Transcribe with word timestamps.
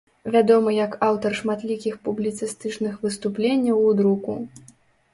Вядомы 0.35 0.71
як 0.77 0.95
аўтар 1.09 1.31
шматлікіх 1.41 2.01
публіцыстычных 2.09 2.93
выступленняў 3.07 3.87
у 3.89 3.97
друку. 4.03 4.43